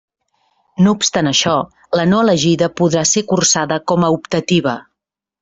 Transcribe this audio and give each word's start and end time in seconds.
No 0.85 0.93
obstant 0.99 1.29
això, 1.31 1.53
la 1.99 2.05
no 2.13 2.21
elegida 2.27 2.71
podrà 2.81 3.05
ser 3.11 3.25
cursada 3.35 3.79
com 3.93 4.09
a 4.09 4.11
optativa. 4.19 4.77